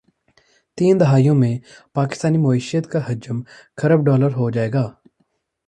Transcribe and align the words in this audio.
تین 0.77 0.99
دہائیوں 0.99 1.35
میں 1.35 1.57
پاکستانی 1.93 2.37
معیشت 2.37 2.91
کا 2.91 2.99
حجم 3.07 3.41
کھرب 3.77 4.05
ڈالرہوجائےگا 4.05 4.85